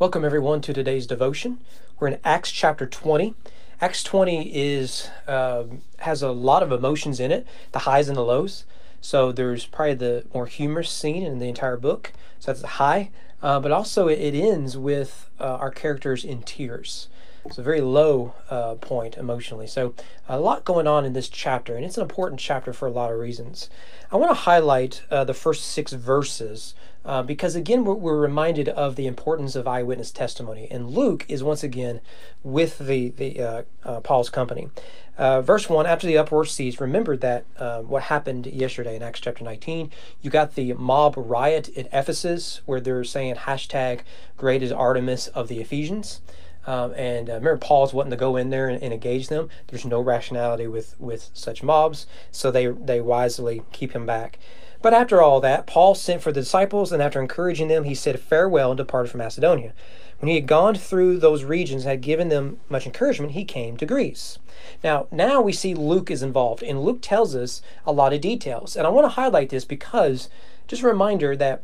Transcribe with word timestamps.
Welcome, 0.00 0.24
everyone, 0.24 0.60
to 0.60 0.72
today's 0.72 1.08
devotion. 1.08 1.58
We're 1.98 2.06
in 2.06 2.18
Acts 2.24 2.52
chapter 2.52 2.86
20. 2.86 3.34
Acts 3.80 4.04
20 4.04 4.48
is 4.54 5.10
uh, 5.26 5.64
has 5.98 6.22
a 6.22 6.30
lot 6.30 6.62
of 6.62 6.70
emotions 6.70 7.18
in 7.18 7.32
it, 7.32 7.44
the 7.72 7.80
highs 7.80 8.06
and 8.06 8.16
the 8.16 8.22
lows. 8.22 8.64
So 9.00 9.32
there's 9.32 9.66
probably 9.66 9.94
the 9.94 10.24
more 10.32 10.46
humorous 10.46 10.88
scene 10.88 11.24
in 11.24 11.40
the 11.40 11.48
entire 11.48 11.76
book. 11.76 12.12
So 12.38 12.52
that's 12.52 12.60
the 12.60 12.78
high. 12.78 13.10
Uh, 13.42 13.58
but 13.58 13.72
also 13.72 14.06
it, 14.06 14.20
it 14.20 14.36
ends 14.36 14.76
with 14.76 15.28
uh, 15.40 15.56
our 15.56 15.72
characters 15.72 16.24
in 16.24 16.42
tears. 16.42 17.08
It's 17.44 17.58
a 17.58 17.62
very 17.62 17.80
low 17.80 18.34
uh, 18.50 18.74
point 18.74 19.16
emotionally. 19.16 19.66
So, 19.66 19.94
a 20.28 20.38
lot 20.38 20.64
going 20.64 20.86
on 20.86 21.06
in 21.06 21.14
this 21.14 21.28
chapter, 21.28 21.74
and 21.74 21.84
it's 21.84 21.96
an 21.96 22.02
important 22.02 22.40
chapter 22.40 22.72
for 22.72 22.86
a 22.86 22.90
lot 22.90 23.10
of 23.10 23.18
reasons. 23.18 23.70
I 24.12 24.16
want 24.16 24.30
to 24.30 24.42
highlight 24.42 25.02
uh, 25.10 25.24
the 25.24 25.34
first 25.34 25.64
six 25.64 25.92
verses 25.92 26.74
uh, 27.04 27.22
because, 27.22 27.54
again, 27.54 27.84
we're, 27.84 27.94
we're, 27.94 28.18
reminded 28.18 28.68
of 28.68 28.96
the 28.96 29.06
importance 29.06 29.54
of 29.56 29.66
eyewitness 29.66 30.10
testimony. 30.10 30.68
And 30.70 30.90
Luke 30.90 31.24
is 31.28 31.42
once 31.42 31.62
again 31.62 32.00
with 32.42 32.78
the, 32.78 33.10
the 33.10 33.40
uh, 33.40 33.62
uh, 33.84 34.00
Paul's 34.00 34.30
company. 34.30 34.68
Uh, 35.16 35.40
verse 35.40 35.68
1 35.68 35.86
After 35.86 36.06
the 36.06 36.18
uproar 36.18 36.44
ceased, 36.44 36.80
remember 36.80 37.16
that 37.16 37.44
what 37.86 38.04
happened 38.04 38.46
yesterday 38.46 38.94
in 38.94 39.02
Acts 39.02 39.20
chapter 39.20 39.42
19. 39.42 39.90
You 40.20 40.30
got 40.30 40.54
the 40.54 40.72
mob 40.74 41.14
riot 41.16 41.68
in 41.68 41.88
Ephesus 41.92 42.60
where 42.66 42.80
they're 42.80 43.04
saying 43.04 43.36
hashtag 43.36 44.00
great 44.36 44.62
is 44.62 44.70
Artemis 44.70 45.28
of 45.28 45.48
the 45.48 45.60
Ephesians. 45.60 46.20
Um, 46.68 46.92
and 46.98 47.30
uh, 47.30 47.34
remember, 47.36 47.56
Paul's 47.56 47.94
wanting 47.94 48.10
to 48.10 48.16
go 48.18 48.36
in 48.36 48.50
there 48.50 48.68
and, 48.68 48.82
and, 48.82 48.92
engage 48.92 49.28
them. 49.28 49.48
There's 49.68 49.86
no 49.86 50.02
rationality 50.02 50.66
with, 50.66 51.00
with 51.00 51.30
such 51.32 51.62
mobs, 51.62 52.06
so 52.30 52.50
they, 52.50 52.66
they 52.66 53.00
wisely 53.00 53.62
keep 53.72 53.92
him 53.92 54.04
back. 54.04 54.38
But 54.82 54.92
after 54.92 55.22
all 55.22 55.40
that, 55.40 55.66
Paul 55.66 55.94
sent 55.94 56.20
for 56.20 56.30
the 56.30 56.42
disciples, 56.42 56.92
and 56.92 57.02
after 57.02 57.22
encouraging 57.22 57.68
them, 57.68 57.84
he 57.84 57.94
said 57.94 58.20
farewell 58.20 58.72
and 58.72 58.76
departed 58.76 59.08
from 59.08 59.16
Macedonia. 59.16 59.72
When 60.18 60.28
he 60.28 60.34
had 60.34 60.46
gone 60.46 60.74
through 60.74 61.20
those 61.20 61.42
regions 61.42 61.84
and 61.84 61.90
had 61.90 62.00
given 62.02 62.28
them 62.28 62.60
much 62.68 62.84
encouragement, 62.84 63.32
he 63.32 63.46
came 63.46 63.78
to 63.78 63.86
Greece. 63.86 64.38
Now, 64.84 65.06
now 65.10 65.40
we 65.40 65.54
see 65.54 65.72
Luke 65.72 66.10
is 66.10 66.22
involved, 66.22 66.62
and 66.62 66.82
Luke 66.82 66.98
tells 67.00 67.34
us 67.34 67.62
a 67.86 67.92
lot 67.92 68.12
of 68.12 68.20
details. 68.20 68.76
And 68.76 68.86
I 68.86 68.90
want 68.90 69.06
to 69.06 69.20
highlight 69.20 69.48
this 69.48 69.64
because 69.64 70.28
just 70.66 70.82
a 70.82 70.86
reminder 70.86 71.34
that 71.34 71.62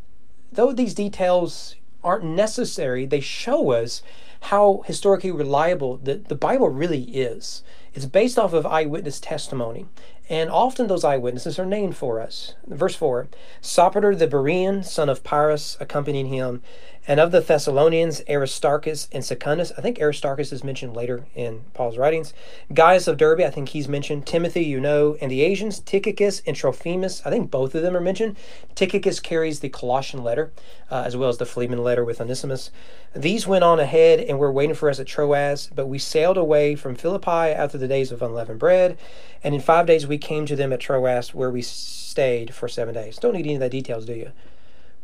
though 0.51 0.73
these 0.73 0.95
details 0.95 1.77
aren't 2.03 2.25
necessary, 2.25 3.05
they 3.05 3.21
show 3.21 3.73
us 3.73 4.03
how 4.45 4.83
historically 4.87 5.31
reliable 5.31 5.97
the, 5.97 6.17
the 6.17 6.35
Bible 6.35 6.69
really 6.69 7.03
is. 7.05 7.63
It's 7.95 8.05
based 8.05 8.39
off 8.39 8.53
of 8.53 8.67
eyewitness 8.67 9.19
testimony. 9.19 9.87
And 10.29 10.51
often 10.51 10.87
those 10.87 11.05
eyewitnesses 11.05 11.59
are 11.59 11.67
named 11.67 11.97
for 11.97 12.21
us. 12.21 12.55
Verse 12.67 12.95
4 12.95 13.29
Sopater 13.63 14.19
the 14.19 14.29
Berean, 14.29 14.85
son 14.85 15.09
of 15.09 15.25
Pyrrhus, 15.25 15.79
accompanying 15.81 16.27
him, 16.27 16.63
and 17.07 17.21
of 17.21 17.33
the 17.33 17.41
Thessalonians, 17.41 18.23
Aristarchus 18.29 19.09
and 19.13 19.23
Secundus. 19.23 19.73
I 19.77 19.83
think 19.83 20.01
Aristarchus 20.01 20.53
is 20.53 20.65
mentioned 20.65 20.97
later 20.97 21.27
in 21.35 21.63
Paul's 21.75 21.99
writings. 21.99 22.33
Gaius 22.73 23.07
of 23.07 23.19
Derbe, 23.19 23.41
I 23.41 23.51
think 23.51 23.71
he's 23.71 23.89
mentioned. 23.89 24.27
Timothy, 24.27 24.65
you 24.65 24.81
know. 24.81 25.17
And 25.21 25.31
the 25.31 25.43
Asians, 25.43 25.81
Tychicus 25.81 26.41
and 26.47 26.57
Trophimus, 26.57 27.21
I 27.27 27.31
think 27.31 27.51
both 27.51 27.75
of 27.75 27.83
them 27.83 27.95
are 27.95 28.01
mentioned. 28.01 28.37
Tychicus 28.75 29.21
carries 29.21 29.61
the 29.61 29.69
Colossian 29.69 30.25
letter, 30.25 30.51
uh, 30.91 31.03
as 31.05 31.15
well 31.15 31.29
as 31.29 31.37
the 31.37 31.47
Philemon 31.47 31.85
letter 31.85 32.05
with 32.05 32.21
Onesimus. 32.21 32.71
These 33.15 33.47
went 33.47 33.65
on 33.65 33.81
ahead 33.81 34.21
and 34.21 34.39
were 34.39 34.53
waiting 34.53 34.75
for 34.75 34.89
us 34.89 34.99
at 34.99 35.07
Troas, 35.07 35.71
but 35.75 35.87
we 35.87 35.99
sailed 35.99 36.39
away 36.39 36.75
from 36.75 36.95
Philippi 36.95 37.31
after 37.31 37.77
the 37.77 37.89
days 37.89 38.13
of 38.13 38.23
unleavened 38.23 38.59
bread. 38.59 38.97
And 39.43 39.55
in 39.55 39.61
five 39.61 39.87
days 39.87 40.07
we 40.07 40.17
came 40.17 40.47
to 40.47 40.57
them 40.57 40.73
at 40.73 40.81
Troas, 40.81 41.35
where 41.35 41.51
we 41.51 41.61
stayed 41.61 42.55
for 42.55 42.67
seven 42.67 42.95
days. 42.95 43.19
Don't 43.19 43.35
need 43.35 43.45
any 43.45 43.55
of 43.55 43.61
the 43.61 43.69
details, 43.69 44.07
do 44.07 44.15
you? 44.15 44.33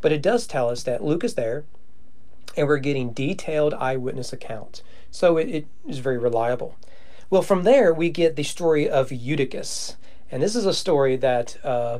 But 0.00 0.12
it 0.12 0.22
does 0.22 0.46
tell 0.46 0.70
us 0.70 0.82
that 0.84 1.04
Luke 1.04 1.24
is 1.24 1.34
there 1.34 1.64
and 2.56 2.66
we're 2.66 2.78
getting 2.78 3.12
detailed 3.12 3.74
eyewitness 3.74 4.33
accounts. 4.33 4.83
So 5.10 5.36
it, 5.36 5.48
it 5.48 5.66
is 5.88 5.98
very 5.98 6.19
reliable. 6.19 6.77
Well, 7.28 7.42
from 7.42 7.62
there, 7.62 7.94
we 7.94 8.10
get 8.10 8.36
the 8.36 8.42
story 8.42 8.88
of 8.88 9.12
Eutychus. 9.12 9.97
And 10.30 10.42
this 10.42 10.56
is 10.56 10.66
a 10.66 10.75
story 10.75 11.16
that 11.16 11.56
uh, 11.64 11.98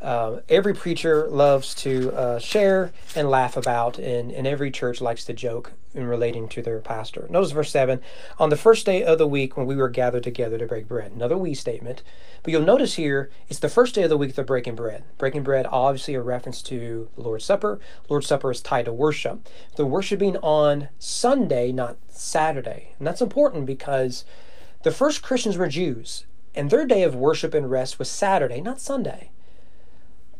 uh, 0.00 0.40
every 0.48 0.74
preacher 0.74 1.28
loves 1.28 1.74
to 1.74 2.12
uh, 2.12 2.38
share 2.38 2.92
and 3.14 3.28
laugh 3.28 3.56
about, 3.56 3.98
and, 3.98 4.32
and 4.32 4.46
every 4.46 4.70
church 4.70 5.00
likes 5.00 5.24
to 5.26 5.32
joke 5.32 5.72
in 5.94 6.06
relating 6.06 6.48
to 6.48 6.62
their 6.62 6.80
pastor. 6.80 7.26
Notice 7.28 7.50
verse 7.50 7.70
7 7.70 8.00
On 8.38 8.48
the 8.48 8.56
first 8.56 8.86
day 8.86 9.02
of 9.02 9.18
the 9.18 9.26
week 9.26 9.56
when 9.56 9.66
we 9.66 9.76
were 9.76 9.88
gathered 9.88 10.22
together 10.22 10.56
to 10.56 10.66
break 10.66 10.88
bread. 10.88 11.12
Another 11.12 11.36
we 11.36 11.54
statement. 11.54 12.02
But 12.42 12.52
you'll 12.52 12.62
notice 12.62 12.94
here, 12.94 13.30
it's 13.48 13.58
the 13.58 13.68
first 13.68 13.94
day 13.94 14.04
of 14.04 14.08
the 14.08 14.16
week 14.16 14.34
they're 14.34 14.44
breaking 14.44 14.76
bread. 14.76 15.04
Breaking 15.18 15.42
bread, 15.42 15.66
obviously, 15.70 16.14
a 16.14 16.22
reference 16.22 16.62
to 16.62 17.08
the 17.14 17.22
Lord's 17.22 17.44
Supper. 17.44 17.78
Lord's 18.08 18.26
Supper 18.26 18.50
is 18.50 18.62
tied 18.62 18.86
to 18.86 18.92
worship. 18.92 19.46
They're 19.76 19.84
worshiping 19.84 20.36
on 20.38 20.88
Sunday, 20.98 21.72
not 21.72 21.98
Saturday. 22.08 22.94
And 22.98 23.06
that's 23.06 23.20
important 23.20 23.66
because 23.66 24.24
the 24.82 24.90
first 24.90 25.22
Christians 25.22 25.58
were 25.58 25.68
Jews, 25.68 26.24
and 26.54 26.70
their 26.70 26.86
day 26.86 27.02
of 27.02 27.14
worship 27.14 27.52
and 27.52 27.70
rest 27.70 27.98
was 27.98 28.10
Saturday, 28.10 28.62
not 28.62 28.80
Sunday. 28.80 29.30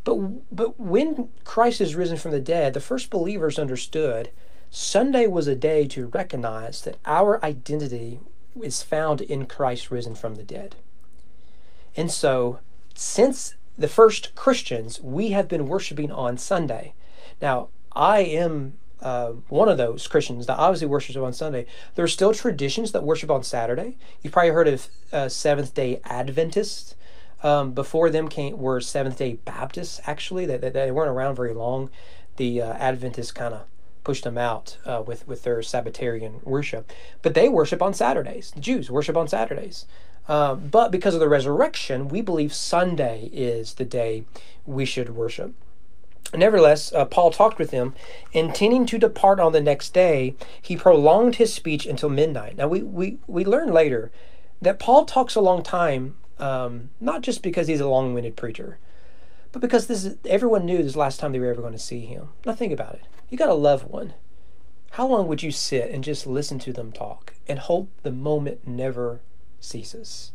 But, 0.04 0.54
but 0.54 0.80
when 0.80 1.28
Christ 1.44 1.80
is 1.80 1.94
risen 1.94 2.16
from 2.16 2.30
the 2.30 2.40
dead, 2.40 2.74
the 2.74 2.80
first 2.80 3.10
believers 3.10 3.58
understood 3.58 4.30
Sunday 4.70 5.26
was 5.26 5.46
a 5.46 5.56
day 5.56 5.86
to 5.88 6.06
recognize 6.06 6.82
that 6.82 6.98
our 7.04 7.44
identity 7.44 8.20
is 8.62 8.82
found 8.82 9.20
in 9.20 9.46
Christ 9.46 9.90
risen 9.90 10.14
from 10.14 10.36
the 10.36 10.42
dead. 10.42 10.76
And 11.96 12.10
so, 12.10 12.60
since 12.94 13.54
the 13.76 13.88
first 13.88 14.34
Christians, 14.34 15.00
we 15.00 15.30
have 15.30 15.48
been 15.48 15.66
worshiping 15.66 16.12
on 16.12 16.38
Sunday. 16.38 16.94
Now, 17.42 17.68
I 17.92 18.20
am 18.20 18.74
uh, 19.02 19.32
one 19.48 19.68
of 19.68 19.78
those 19.78 20.06
Christians 20.06 20.46
that 20.46 20.58
obviously 20.58 20.86
worships 20.86 21.16
on 21.16 21.32
Sunday. 21.32 21.66
There 21.94 22.04
are 22.04 22.08
still 22.08 22.34
traditions 22.34 22.92
that 22.92 23.02
worship 23.02 23.30
on 23.30 23.42
Saturday. 23.42 23.96
You've 24.22 24.32
probably 24.32 24.50
heard 24.50 24.68
of 24.68 24.88
uh, 25.12 25.28
Seventh 25.28 25.74
Day 25.74 26.00
Adventists. 26.04 26.94
Um, 27.42 27.72
before 27.72 28.10
them 28.10 28.28
came 28.28 28.58
were 28.58 28.80
Seventh 28.80 29.18
Day 29.18 29.34
Baptists. 29.44 30.00
Actually, 30.06 30.46
they, 30.46 30.58
they, 30.58 30.70
they 30.70 30.90
weren't 30.90 31.10
around 31.10 31.36
very 31.36 31.54
long. 31.54 31.90
The 32.36 32.62
uh, 32.62 32.72
Adventists 32.74 33.32
kind 33.32 33.54
of 33.54 33.62
pushed 34.04 34.24
them 34.24 34.38
out 34.38 34.78
uh, 34.84 35.02
with 35.06 35.26
with 35.28 35.42
their 35.42 35.62
Sabbatarian 35.62 36.40
worship. 36.44 36.90
But 37.22 37.34
they 37.34 37.48
worship 37.48 37.82
on 37.82 37.94
Saturdays. 37.94 38.50
The 38.50 38.60
Jews 38.60 38.90
worship 38.90 39.16
on 39.16 39.28
Saturdays. 39.28 39.86
Uh, 40.28 40.54
but 40.54 40.90
because 40.90 41.14
of 41.14 41.20
the 41.20 41.28
resurrection, 41.28 42.08
we 42.08 42.20
believe 42.20 42.52
Sunday 42.52 43.30
is 43.32 43.74
the 43.74 43.84
day 43.84 44.24
we 44.64 44.84
should 44.84 45.10
worship. 45.10 45.54
Nevertheless, 46.32 46.92
uh, 46.92 47.04
Paul 47.04 47.32
talked 47.32 47.58
with 47.58 47.72
them. 47.72 47.94
Intending 48.32 48.86
to 48.86 48.98
depart 48.98 49.40
on 49.40 49.52
the 49.52 49.60
next 49.60 49.92
day, 49.92 50.36
he 50.62 50.76
prolonged 50.76 51.36
his 51.36 51.52
speech 51.52 51.86
until 51.86 52.08
midnight. 52.08 52.56
Now, 52.56 52.68
we, 52.68 52.82
we, 52.82 53.18
we 53.26 53.44
learn 53.44 53.72
later 53.72 54.12
that 54.62 54.78
Paul 54.78 55.04
talks 55.04 55.34
a 55.34 55.40
long 55.40 55.64
time 55.64 56.14
um, 56.40 56.90
not 57.00 57.22
just 57.22 57.42
because 57.42 57.68
he's 57.68 57.80
a 57.80 57.88
long-winded 57.88 58.36
preacher, 58.36 58.78
but 59.52 59.60
because 59.60 59.86
this 59.86 60.04
is, 60.04 60.16
everyone 60.24 60.64
knew 60.64 60.82
this 60.82 60.96
last 60.96 61.20
time 61.20 61.32
they 61.32 61.40
were 61.40 61.50
ever 61.50 61.60
going 61.60 61.72
to 61.72 61.78
see 61.78 62.06
him. 62.06 62.28
Now 62.46 62.54
think 62.54 62.72
about 62.72 62.94
it. 62.94 63.02
You 63.28 63.38
got 63.38 63.48
a 63.48 63.54
loved 63.54 63.90
one. 63.90 64.14
How 64.92 65.06
long 65.06 65.28
would 65.28 65.42
you 65.42 65.52
sit 65.52 65.90
and 65.90 66.02
just 66.02 66.26
listen 66.26 66.58
to 66.60 66.72
them 66.72 66.92
talk 66.92 67.34
and 67.46 67.58
hope 67.58 67.90
the 68.02 68.10
moment 68.10 68.66
never 68.66 69.20
ceases? 69.60 70.32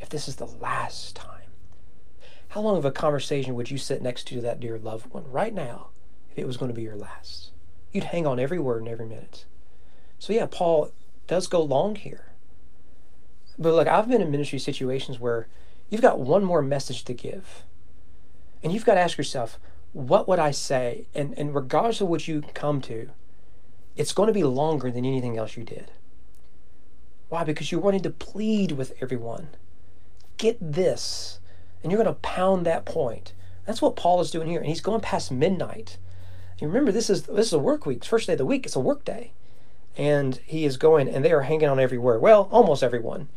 If 0.00 0.08
this 0.08 0.28
is 0.28 0.36
the 0.36 0.46
last 0.46 1.16
time, 1.16 1.50
how 2.48 2.60
long 2.60 2.76
of 2.76 2.84
a 2.84 2.92
conversation 2.92 3.54
would 3.54 3.70
you 3.70 3.78
sit 3.78 4.02
next 4.02 4.24
to 4.28 4.40
that 4.40 4.60
dear 4.60 4.78
loved 4.78 5.12
one 5.12 5.30
right 5.30 5.52
now 5.52 5.88
if 6.30 6.38
it 6.38 6.46
was 6.46 6.56
going 6.56 6.70
to 6.70 6.74
be 6.74 6.82
your 6.82 6.96
last? 6.96 7.50
You'd 7.92 8.04
hang 8.04 8.26
on 8.26 8.38
every 8.38 8.58
word 8.58 8.82
and 8.82 8.88
every 8.88 9.06
minute. 9.06 9.46
So 10.18 10.32
yeah, 10.32 10.46
Paul 10.46 10.92
does 11.26 11.46
go 11.46 11.62
long 11.62 11.96
here. 11.96 12.32
But 13.58 13.74
look, 13.74 13.88
I've 13.88 14.08
been 14.08 14.22
in 14.22 14.30
ministry 14.30 14.58
situations 14.58 15.18
where 15.18 15.48
you've 15.88 16.02
got 16.02 16.18
one 16.18 16.44
more 16.44 16.62
message 16.62 17.04
to 17.04 17.14
give. 17.14 17.64
And 18.62 18.72
you've 18.72 18.84
got 18.84 18.94
to 18.94 19.00
ask 19.00 19.16
yourself, 19.16 19.58
what 19.92 20.28
would 20.28 20.38
I 20.38 20.50
say? 20.50 21.06
And 21.14 21.32
and 21.38 21.54
regardless 21.54 22.00
of 22.00 22.08
what 22.08 22.28
you 22.28 22.42
come 22.54 22.80
to, 22.82 23.10
it's 23.96 24.12
going 24.12 24.26
to 24.26 24.32
be 24.32 24.44
longer 24.44 24.90
than 24.90 25.04
anything 25.04 25.38
else 25.38 25.56
you 25.56 25.64
did. 25.64 25.90
Why? 27.28 27.44
Because 27.44 27.72
you're 27.72 27.80
wanting 27.80 28.02
to 28.02 28.10
plead 28.10 28.72
with 28.72 28.92
everyone. 29.00 29.48
Get 30.36 30.58
this. 30.60 31.40
And 31.82 31.90
you're 31.90 32.02
going 32.02 32.14
to 32.14 32.20
pound 32.20 32.66
that 32.66 32.84
point. 32.84 33.32
That's 33.64 33.82
what 33.82 33.96
Paul 33.96 34.20
is 34.20 34.30
doing 34.30 34.48
here. 34.48 34.60
And 34.60 34.68
he's 34.68 34.80
going 34.80 35.00
past 35.00 35.32
midnight. 35.32 35.98
You 36.60 36.68
remember 36.68 36.92
this 36.92 37.10
is 37.10 37.22
this 37.22 37.46
is 37.46 37.52
a 37.52 37.58
work 37.58 37.86
week. 37.86 37.98
It's 37.98 38.06
first 38.06 38.26
day 38.26 38.34
of 38.34 38.38
the 38.38 38.46
week. 38.46 38.66
It's 38.66 38.76
a 38.76 38.80
work 38.80 39.04
day. 39.04 39.32
And 39.96 40.36
he 40.44 40.64
is 40.64 40.76
going 40.76 41.08
and 41.08 41.24
they 41.24 41.32
are 41.32 41.42
hanging 41.42 41.68
on 41.68 41.80
everywhere. 41.80 42.18
Well, 42.18 42.48
almost 42.52 42.82
everyone. 42.82 43.28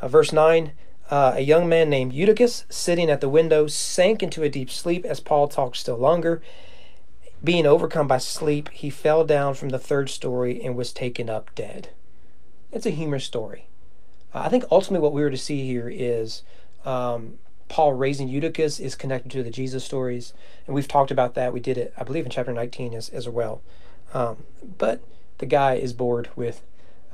Uh, 0.00 0.08
verse 0.08 0.32
9 0.32 0.72
uh, 1.10 1.32
A 1.36 1.40
young 1.40 1.68
man 1.68 1.88
named 1.88 2.12
Eutychus, 2.12 2.64
sitting 2.68 3.10
at 3.10 3.20
the 3.20 3.28
window, 3.28 3.66
sank 3.66 4.22
into 4.22 4.42
a 4.42 4.48
deep 4.48 4.70
sleep 4.70 5.04
as 5.04 5.20
Paul 5.20 5.48
talked 5.48 5.76
still 5.76 5.96
longer. 5.96 6.42
Being 7.42 7.66
overcome 7.66 8.06
by 8.06 8.18
sleep, 8.18 8.70
he 8.70 8.88
fell 8.88 9.24
down 9.24 9.54
from 9.54 9.68
the 9.68 9.78
third 9.78 10.08
story 10.08 10.62
and 10.62 10.76
was 10.76 10.92
taken 10.92 11.28
up 11.28 11.54
dead. 11.54 11.90
It's 12.72 12.86
a 12.86 12.90
humorous 12.90 13.24
story. 13.24 13.68
Uh, 14.34 14.40
I 14.40 14.48
think 14.48 14.64
ultimately 14.70 15.02
what 15.02 15.12
we 15.12 15.22
were 15.22 15.30
to 15.30 15.36
see 15.36 15.66
here 15.66 15.88
is 15.88 16.42
um, 16.84 17.38
Paul 17.68 17.92
raising 17.92 18.28
Eutychus 18.28 18.80
is 18.80 18.94
connected 18.94 19.30
to 19.32 19.42
the 19.42 19.50
Jesus 19.50 19.84
stories, 19.84 20.32
and 20.66 20.74
we've 20.74 20.88
talked 20.88 21.10
about 21.10 21.34
that. 21.34 21.52
We 21.52 21.60
did 21.60 21.78
it, 21.78 21.92
I 21.96 22.04
believe, 22.04 22.24
in 22.24 22.30
chapter 22.30 22.52
19 22.52 22.94
as, 22.94 23.08
as 23.10 23.28
well. 23.28 23.62
Um, 24.12 24.44
but 24.78 25.00
the 25.38 25.46
guy 25.46 25.74
is 25.74 25.92
bored 25.92 26.30
with 26.36 26.62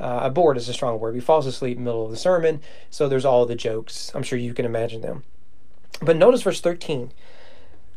uh, 0.00 0.30
bored 0.30 0.56
is 0.56 0.68
a 0.68 0.72
strong 0.72 0.98
word. 0.98 1.14
He 1.14 1.20
falls 1.20 1.46
asleep 1.46 1.76
in 1.76 1.84
the 1.84 1.90
middle 1.90 2.06
of 2.06 2.10
the 2.10 2.16
sermon, 2.16 2.62
so 2.88 3.06
there's 3.06 3.26
all 3.26 3.44
the 3.44 3.54
jokes. 3.54 4.10
I'm 4.14 4.22
sure 4.22 4.38
you 4.38 4.54
can 4.54 4.64
imagine 4.64 5.02
them. 5.02 5.24
But 6.00 6.16
notice 6.16 6.42
verse 6.42 6.60
13. 6.60 7.12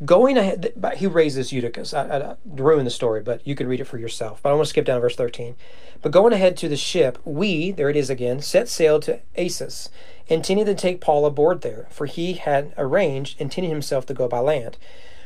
Going 0.04 0.38
ahead, 0.38 0.74
he 0.98 1.08
raises 1.08 1.54
Eutychus. 1.54 1.94
I, 1.94 2.08
I, 2.08 2.32
I 2.32 2.36
ruin 2.46 2.84
the 2.84 2.92
story, 2.92 3.22
but 3.22 3.46
you 3.48 3.56
can 3.56 3.68
read 3.68 3.80
it 3.80 3.86
for 3.86 3.98
yourself. 3.98 4.42
But 4.44 4.50
I 4.50 4.54
want 4.54 4.66
to 4.66 4.70
skip 4.70 4.86
down 4.86 4.98
to 4.98 5.02
verse 5.02 5.16
13. 5.16 5.56
But 6.02 6.12
going 6.12 6.34
ahead 6.34 6.58
to 6.58 6.68
the 6.68 6.76
ship, 6.76 7.20
we, 7.24 7.72
there 7.72 7.90
it 7.90 7.96
is 7.96 8.10
again, 8.10 8.42
set 8.42 8.68
sail 8.68 9.00
to 9.02 9.22
Assos, 9.38 9.90
intending 10.28 10.66
to 10.66 10.76
take 10.76 11.00
Paul 11.00 11.26
aboard 11.26 11.62
there, 11.62 11.88
for 11.90 12.06
he 12.06 12.34
had 12.34 12.74
arranged, 12.78 13.40
intending 13.40 13.72
himself 13.72 14.06
to 14.08 14.14
go 14.14 14.28
by 14.28 14.40
land. 14.40 14.78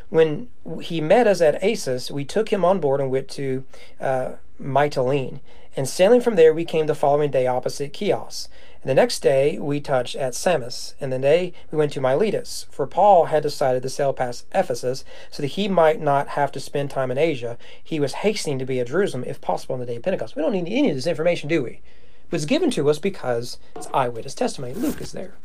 When 0.09 0.49
he 0.81 1.01
met 1.01 1.25
us 1.25 1.41
at 1.41 1.63
Assos, 1.63 2.11
we 2.11 2.23
took 2.23 2.49
him 2.49 2.63
on 2.63 2.79
board 2.79 3.01
and 3.01 3.09
went 3.09 3.29
to 3.29 3.63
uh, 3.99 4.33
Mytilene. 4.61 5.39
And 5.75 5.87
sailing 5.87 6.21
from 6.21 6.35
there, 6.35 6.53
we 6.53 6.65
came 6.65 6.87
the 6.87 6.95
following 6.95 7.29
day 7.29 7.45
opposite 7.45 7.95
Chios. 7.95 8.49
And 8.81 8.89
the 8.89 8.95
next 8.95 9.19
day, 9.19 9.59
we 9.59 9.79
touched 9.79 10.15
at 10.15 10.33
Samos. 10.33 10.95
And 10.99 11.11
the 11.11 11.19
day 11.19 11.53
we 11.71 11.77
went 11.77 11.93
to 11.93 12.01
Miletus, 12.01 12.65
for 12.71 12.87
Paul 12.87 13.25
had 13.25 13.43
decided 13.43 13.83
to 13.83 13.89
sail 13.89 14.13
past 14.13 14.45
Ephesus 14.55 15.03
so 15.29 15.41
that 15.43 15.49
he 15.49 15.67
might 15.67 16.01
not 16.01 16.29
have 16.29 16.51
to 16.53 16.59
spend 16.59 16.89
time 16.89 17.11
in 17.11 17.17
Asia. 17.17 17.57
He 17.83 17.99
was 17.99 18.13
hastening 18.13 18.59
to 18.59 18.65
be 18.65 18.79
at 18.79 18.87
Jerusalem, 18.87 19.23
if 19.27 19.41
possible, 19.41 19.73
on 19.73 19.79
the 19.79 19.85
day 19.85 19.97
of 19.97 20.03
Pentecost. 20.03 20.35
We 20.35 20.41
don't 20.41 20.53
need 20.53 20.67
any 20.67 20.89
of 20.89 20.95
this 20.95 21.07
information, 21.07 21.49
do 21.49 21.63
we? 21.63 21.69
It 21.71 22.31
was 22.31 22.45
given 22.45 22.71
to 22.71 22.89
us 22.89 22.99
because 22.99 23.57
it's 23.75 23.87
eyewitness 23.93 24.33
testimony. 24.35 24.73
Luke 24.73 24.99
is 24.99 25.11
there. 25.11 25.35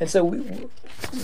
And 0.00 0.10
so 0.10 0.24
we, 0.24 0.68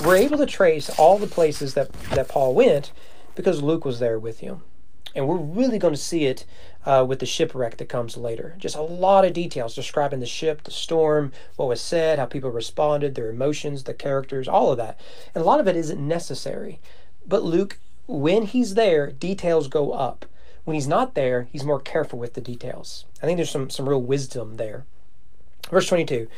we're 0.04 0.16
able 0.16 0.38
to 0.38 0.46
trace 0.46 0.90
all 0.99 1.19
the 1.19 1.26
places 1.26 1.75
that, 1.75 1.93
that 2.11 2.28
Paul 2.28 2.54
went 2.54 2.93
because 3.34 3.62
Luke 3.62 3.84
was 3.84 3.99
there 3.99 4.19
with 4.19 4.40
him. 4.40 4.62
And 5.14 5.26
we're 5.26 5.37
really 5.37 5.78
going 5.78 5.94
to 5.94 6.00
see 6.00 6.26
it 6.26 6.44
uh, 6.84 7.05
with 7.06 7.19
the 7.19 7.26
shipwreck 7.26 7.76
that 7.76 7.88
comes 7.88 8.16
later. 8.16 8.55
Just 8.58 8.76
a 8.76 8.82
lot 8.82 9.25
of 9.25 9.32
details 9.32 9.75
describing 9.75 10.20
the 10.20 10.26
ship, 10.26 10.64
the 10.64 10.70
storm, 10.70 11.32
what 11.56 11.69
was 11.69 11.81
said, 11.81 12.19
how 12.19 12.26
people 12.26 12.50
responded, 12.50 13.14
their 13.14 13.31
emotions, 13.31 13.84
the 13.84 13.94
characters, 13.94 14.49
all 14.49 14.70
of 14.70 14.78
that. 14.78 14.99
And 15.34 15.43
a 15.43 15.46
lot 15.46 15.60
of 15.60 15.69
it 15.69 15.76
isn't 15.76 16.00
necessary. 16.00 16.81
But 17.26 17.43
Luke, 17.43 17.78
when 18.06 18.46
he's 18.46 18.75
there, 18.75 19.10
details 19.10 19.69
go 19.69 19.93
up. 19.93 20.25
When 20.64 20.75
he's 20.75 20.88
not 20.88 21.14
there, 21.14 21.49
he's 21.50 21.64
more 21.64 21.81
careful 21.81 22.19
with 22.19 22.34
the 22.34 22.40
details. 22.40 23.04
I 23.22 23.26
think 23.26 23.38
there's 23.38 23.50
some, 23.50 23.70
some 23.70 23.88
real 23.88 24.02
wisdom 24.02 24.56
there. 24.56 24.84
Verse 25.70 25.88
22 25.88 26.28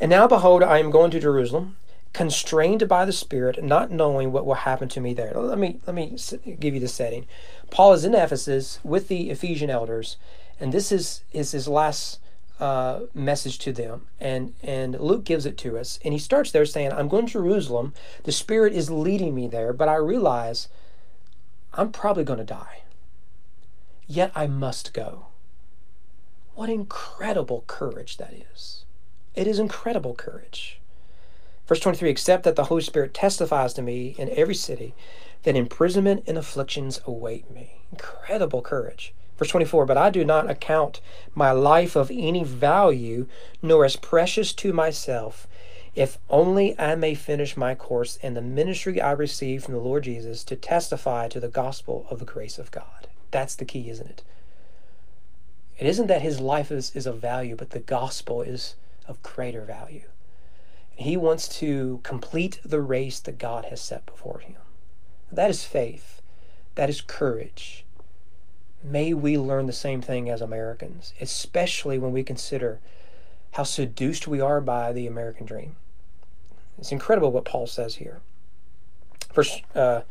And 0.00 0.10
now, 0.10 0.28
behold, 0.28 0.62
I 0.62 0.78
am 0.78 0.90
going 0.90 1.10
to 1.12 1.20
Jerusalem 1.20 1.76
constrained 2.12 2.88
by 2.88 3.04
the 3.04 3.12
Spirit, 3.12 3.62
not 3.62 3.90
knowing 3.90 4.32
what 4.32 4.46
will 4.46 4.54
happen 4.54 4.88
to 4.88 5.00
me 5.00 5.12
there. 5.12 5.32
Let 5.34 5.58
me 5.58 5.80
let 5.86 5.94
me 5.94 6.16
give 6.58 6.74
you 6.74 6.80
the 6.80 6.88
setting. 6.88 7.26
Paul 7.70 7.92
is 7.92 8.04
in 8.04 8.14
Ephesus 8.14 8.78
with 8.82 9.08
the 9.08 9.30
Ephesian 9.30 9.70
elders, 9.70 10.16
and 10.58 10.72
this 10.72 10.90
is 10.90 11.22
is 11.32 11.52
his 11.52 11.68
last 11.68 12.20
uh, 12.58 13.00
message 13.12 13.58
to 13.60 13.72
them. 13.72 14.06
And 14.18 14.54
and 14.62 14.98
Luke 14.98 15.24
gives 15.24 15.46
it 15.46 15.58
to 15.58 15.78
us, 15.78 15.98
and 16.04 16.12
he 16.14 16.18
starts 16.18 16.50
there 16.50 16.66
saying, 16.66 16.92
"I'm 16.92 17.08
going 17.08 17.26
to 17.26 17.32
Jerusalem. 17.32 17.92
The 18.24 18.32
Spirit 18.32 18.72
is 18.72 18.90
leading 18.90 19.34
me 19.34 19.46
there, 19.46 19.72
but 19.72 19.88
I 19.88 19.96
realize 19.96 20.68
I'm 21.74 21.92
probably 21.92 22.24
going 22.24 22.38
to 22.38 22.44
die. 22.44 22.82
Yet 24.06 24.32
I 24.34 24.46
must 24.46 24.94
go." 24.94 25.26
What 26.54 26.70
incredible 26.70 27.64
courage 27.66 28.16
that 28.16 28.32
is! 28.32 28.86
It 29.34 29.46
is 29.46 29.58
incredible 29.58 30.14
courage. 30.14 30.80
Verse 31.66 31.80
23 31.80 32.10
Except 32.10 32.44
that 32.44 32.56
the 32.56 32.64
Holy 32.64 32.82
Spirit 32.82 33.12
testifies 33.12 33.74
to 33.74 33.82
me 33.82 34.14
in 34.18 34.30
every 34.30 34.54
city 34.54 34.94
that 35.42 35.56
imprisonment 35.56 36.24
and 36.26 36.38
afflictions 36.38 37.00
await 37.06 37.50
me. 37.50 37.80
Incredible 37.92 38.62
courage. 38.62 39.12
Verse 39.36 39.48
24 39.48 39.86
But 39.86 39.98
I 39.98 40.10
do 40.10 40.24
not 40.24 40.50
account 40.50 41.00
my 41.34 41.50
life 41.50 41.96
of 41.96 42.10
any 42.10 42.44
value, 42.44 43.26
nor 43.62 43.84
as 43.84 43.96
precious 43.96 44.52
to 44.54 44.72
myself, 44.72 45.46
if 45.94 46.18
only 46.28 46.78
I 46.78 46.94
may 46.94 47.14
finish 47.14 47.56
my 47.56 47.74
course 47.74 48.16
in 48.16 48.34
the 48.34 48.42
ministry 48.42 49.00
I 49.00 49.12
received 49.12 49.64
from 49.64 49.74
the 49.74 49.80
Lord 49.80 50.04
Jesus 50.04 50.44
to 50.44 50.56
testify 50.56 51.28
to 51.28 51.40
the 51.40 51.48
gospel 51.48 52.06
of 52.10 52.18
the 52.18 52.24
grace 52.24 52.58
of 52.58 52.70
God. 52.70 53.08
That's 53.30 53.54
the 53.54 53.64
key, 53.64 53.90
isn't 53.90 54.08
it? 54.08 54.22
It 55.78 55.86
isn't 55.86 56.06
that 56.06 56.22
his 56.22 56.40
life 56.40 56.70
is, 56.70 56.90
is 56.94 57.06
of 57.06 57.18
value, 57.18 57.56
but 57.56 57.70
the 57.70 57.80
gospel 57.80 58.40
is 58.40 58.76
of 59.06 59.22
greater 59.22 59.62
value. 59.62 60.04
He 60.96 61.16
wants 61.16 61.46
to 61.60 62.00
complete 62.02 62.58
the 62.64 62.80
race 62.80 63.20
that 63.20 63.38
God 63.38 63.66
has 63.66 63.80
set 63.80 64.06
before 64.06 64.38
him. 64.38 64.56
That 65.30 65.50
is 65.50 65.64
faith. 65.64 66.22
That 66.74 66.88
is 66.88 67.00
courage. 67.00 67.84
May 68.82 69.12
we 69.12 69.36
learn 69.36 69.66
the 69.66 69.72
same 69.72 70.00
thing 70.00 70.30
as 70.30 70.40
Americans, 70.40 71.12
especially 71.20 71.98
when 71.98 72.12
we 72.12 72.22
consider 72.22 72.80
how 73.52 73.64
seduced 73.64 74.26
we 74.26 74.40
are 74.40 74.60
by 74.60 74.92
the 74.92 75.06
American 75.06 75.46
dream. 75.46 75.76
It's 76.78 76.92
incredible 76.92 77.32
what 77.32 77.44
Paul 77.44 77.66
says 77.66 77.96
here. 77.96 78.20
Verse 79.34 79.60
uh, 79.74 80.02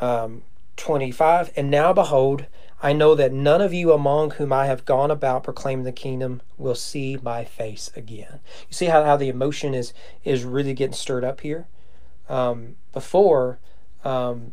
um, 0.00 0.42
25 0.76 1.52
And 1.56 1.70
now 1.70 1.92
behold, 1.92 2.46
I 2.80 2.92
know 2.92 3.14
that 3.16 3.32
none 3.32 3.60
of 3.60 3.74
you 3.74 3.92
among 3.92 4.32
whom 4.32 4.52
I 4.52 4.66
have 4.66 4.84
gone 4.84 5.10
about 5.10 5.42
proclaiming 5.42 5.84
the 5.84 5.92
kingdom 5.92 6.42
will 6.56 6.76
see 6.76 7.18
my 7.22 7.44
face 7.44 7.90
again. 7.96 8.40
You 8.68 8.72
see 8.72 8.86
how, 8.86 9.02
how 9.04 9.16
the 9.16 9.28
emotion 9.28 9.74
is 9.74 9.92
is 10.24 10.44
really 10.44 10.74
getting 10.74 10.94
stirred 10.94 11.24
up 11.24 11.40
here. 11.40 11.66
Um, 12.28 12.76
before, 12.92 13.58
um, 14.04 14.52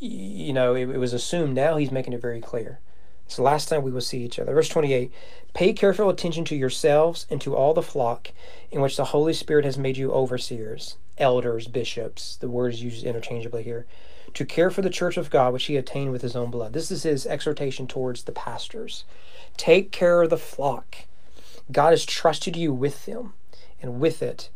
you 0.00 0.52
know, 0.52 0.74
it, 0.74 0.88
it 0.88 0.98
was 0.98 1.12
assumed. 1.12 1.54
Now 1.54 1.76
he's 1.76 1.92
making 1.92 2.14
it 2.14 2.22
very 2.22 2.40
clear. 2.40 2.80
It's 3.26 3.36
the 3.36 3.42
last 3.42 3.68
time 3.68 3.82
we 3.82 3.92
will 3.92 4.00
see 4.00 4.22
each 4.22 4.38
other. 4.38 4.52
Verse 4.52 4.68
28 4.68 5.12
Pay 5.54 5.72
careful 5.72 6.10
attention 6.10 6.44
to 6.46 6.56
yourselves 6.56 7.26
and 7.30 7.40
to 7.40 7.54
all 7.54 7.74
the 7.74 7.82
flock 7.82 8.32
in 8.72 8.80
which 8.80 8.96
the 8.96 9.06
Holy 9.06 9.32
Spirit 9.32 9.64
has 9.64 9.78
made 9.78 9.96
you 9.96 10.10
overseers, 10.10 10.96
elders, 11.16 11.68
bishops. 11.68 12.36
The 12.36 12.50
word 12.50 12.74
is 12.74 12.82
used 12.82 13.04
interchangeably 13.04 13.62
here 13.62 13.86
to 14.34 14.44
care 14.44 14.70
for 14.70 14.82
the 14.82 14.90
church 14.90 15.16
of 15.16 15.30
God 15.30 15.52
which 15.52 15.64
he 15.64 15.76
attained 15.76 16.12
with 16.12 16.22
his 16.22 16.36
own 16.36 16.50
blood. 16.50 16.72
This 16.72 16.90
is 16.90 17.04
his 17.04 17.26
exhortation 17.26 17.86
towards 17.86 18.24
the 18.24 18.32
pastors. 18.32 19.04
Take 19.56 19.92
care 19.92 20.22
of 20.22 20.30
the 20.30 20.36
flock. 20.36 20.96
God 21.70 21.90
has 21.90 22.04
trusted 22.04 22.56
you 22.56 22.72
with 22.72 23.06
them 23.06 23.32
and 23.80 24.00
with 24.00 24.22
it, 24.22 24.50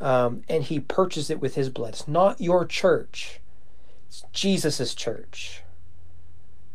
um, 0.00 0.42
and 0.48 0.64
he 0.64 0.78
purchased 0.78 1.30
it 1.30 1.40
with 1.40 1.54
his 1.54 1.70
blood. 1.70 1.94
It's 1.94 2.08
not 2.08 2.40
your 2.40 2.64
church, 2.64 3.40
it's 4.06 4.24
Jesus' 4.32 4.94
church. 4.94 5.62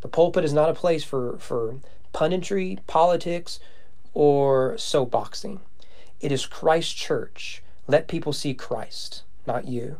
The 0.01 0.07
pulpit 0.07 0.43
is 0.43 0.53
not 0.53 0.69
a 0.69 0.73
place 0.73 1.03
for, 1.03 1.37
for 1.39 1.75
punditry, 2.13 2.79
politics, 2.87 3.59
or 4.13 4.73
soapboxing. 4.75 5.59
It 6.19 6.31
is 6.31 6.45
Christ's 6.45 6.93
church. 6.93 7.61
Let 7.87 8.07
people 8.07 8.33
see 8.33 8.53
Christ, 8.53 9.23
not 9.45 9.67
you. 9.67 9.97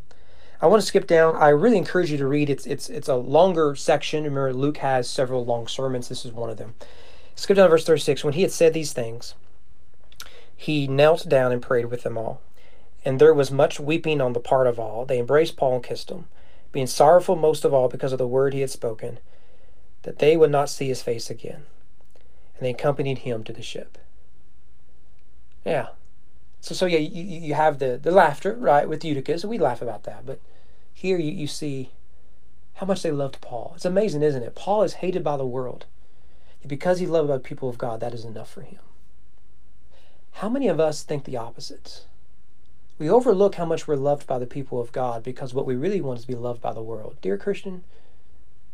I 0.62 0.68
want 0.68 0.82
to 0.82 0.88
skip 0.88 1.06
down. 1.06 1.36
I 1.36 1.50
really 1.50 1.78
encourage 1.78 2.12
you 2.12 2.18
to 2.18 2.28
read. 2.28 2.50
It's 2.50 2.66
it's 2.66 2.90
it's 2.90 3.08
a 3.08 3.16
longer 3.16 3.76
section. 3.76 4.24
Remember, 4.24 4.54
Luke 4.54 4.78
has 4.78 5.10
several 5.10 5.46
long 5.46 5.68
sermons. 5.68 6.10
This 6.10 6.26
is 6.26 6.32
one 6.32 6.50
of 6.50 6.58
them. 6.58 6.74
Skip 7.36 7.58
down 7.58 7.66
to 7.66 7.70
verse 7.70 7.86
36. 7.86 8.24
When 8.24 8.34
he 8.34 8.42
had 8.42 8.52
said 8.52 8.74
these 8.74 8.94
things, 8.94 9.36
he 10.56 10.88
knelt 10.88 11.30
down 11.30 11.52
and 11.52 11.62
prayed 11.62 11.86
with 11.86 12.02
them 12.02 12.18
all. 12.18 12.42
And 13.06 13.20
there 13.22 13.34
was 13.34 13.52
much 13.52 13.80
weeping 13.80 14.20
on 14.20 14.34
the 14.34 14.40
part 14.40 14.66
of 14.66 14.80
all. 14.80 15.06
They 15.06 15.20
embraced 15.20 15.56
Paul 15.56 15.76
and 15.76 15.84
kissed 15.84 16.10
him, 16.10 16.26
being 16.72 16.88
sorrowful 16.88 17.36
most 17.36 17.64
of 17.64 17.74
all 17.74 17.88
because 17.88 18.12
of 18.12 18.18
the 18.18 18.28
word 18.28 18.54
he 18.54 18.62
had 18.62 18.72
spoken, 18.72 19.20
that 20.02 20.18
they 20.18 20.36
would 20.36 20.50
not 20.50 20.70
see 20.70 20.88
his 20.88 21.04
face 21.04 21.30
again. 21.30 21.66
And 22.58 22.66
they 22.66 22.72
accompanied 22.72 23.20
him 23.20 23.44
to 23.44 23.54
the 23.54 23.62
ship. 23.62 24.00
Yeah, 25.64 25.90
so, 26.62 26.76
so 26.76 26.86
yeah, 26.86 27.00
you, 27.00 27.24
you 27.24 27.54
have 27.54 27.80
the, 27.80 27.98
the 28.02 28.12
laughter, 28.12 28.54
right, 28.54 28.88
with 28.90 29.04
Eutychus. 29.04 29.46
We 29.46 29.58
laugh 29.58 29.82
about 29.82 30.04
that. 30.04 30.26
But 30.26 30.40
here 30.94 31.18
you, 31.18 31.32
you 31.32 31.48
see 31.48 31.92
how 32.76 32.86
much 32.86 33.04
they 33.04 33.12
loved 33.12 33.42
Paul. 33.42 33.74
It's 33.76 33.86
amazing, 33.86 34.24
isn't 34.24 34.44
it? 34.44 34.56
Paul 34.56 34.84
is 34.84 34.96
hated 34.96 35.24
by 35.24 35.38
the 35.38 35.46
world. 35.46 35.86
Because 36.66 37.00
he 37.00 37.06
loved 37.06 37.30
the 37.30 37.40
people 37.40 37.70
of 37.70 37.78
God, 37.78 38.00
that 38.02 38.14
is 38.14 38.26
enough 38.26 38.52
for 38.52 38.62
him. 38.62 38.80
How 40.34 40.50
many 40.50 40.68
of 40.68 40.80
us 40.80 41.04
think 41.04 41.24
the 41.24 41.38
opposite? 41.38 42.06
We 43.00 43.10
overlook 43.10 43.56
how 43.56 43.66
much 43.66 43.88
we're 43.88 43.96
loved 43.96 44.28
by 44.28 44.40
the 44.40 44.48
people 44.48 44.82
of 44.82 44.92
God 44.92 45.24
because 45.24 45.54
what 45.54 45.66
we 45.66 45.76
really 45.76 46.02
want 46.02 46.20
is 46.20 46.26
to 46.26 46.32
be 46.32 46.36
loved 46.36 46.62
by 46.62 46.74
the 46.74 46.82
world. 46.82 47.18
Dear 47.22 47.38
Christian, 47.38 47.84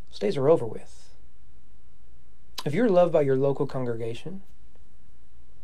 those 0.10 0.20
days 0.20 0.38
are 0.38 0.50
over 0.50 0.66
with. 0.66 1.10
If 2.66 2.74
you're 2.74 2.90
loved 2.90 3.12
by 3.12 3.22
your 3.22 3.36
local 3.36 3.68
congregation, 3.68 4.42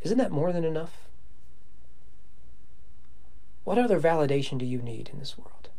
isn't 0.01 0.17
that 0.17 0.31
more 0.31 0.51
than 0.51 0.65
enough? 0.65 1.09
What 3.69 3.77
other 3.77 3.99
validation 3.99 4.57
do 4.57 4.65
you 4.65 4.79
need 4.79 5.11
in 5.13 5.19
this 5.19 5.37
world? 5.37 5.69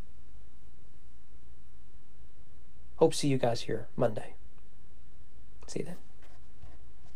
Hope 2.99 3.11
to 3.11 3.19
see 3.19 3.27
you 3.27 3.37
guys 3.37 3.63
here 3.63 3.89
Monday. 3.97 4.35
See 5.67 5.81
you 5.81 5.87
then. 5.87 5.97